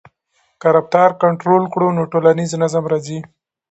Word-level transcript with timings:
که 0.61 0.67
رفتار 0.75 1.09
کنټرول 1.23 1.63
کړو 1.73 1.87
نو 1.97 2.03
ټولنیز 2.11 2.51
نظم 2.63 2.83
راځي. 2.91 3.19